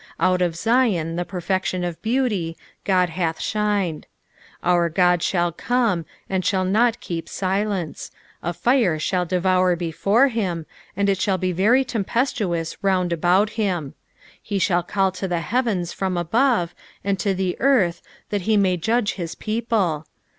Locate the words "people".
19.35-20.07